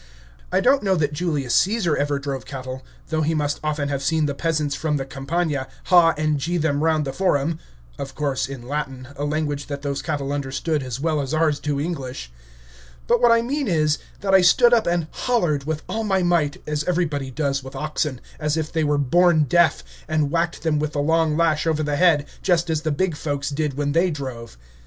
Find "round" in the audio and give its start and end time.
6.83-7.05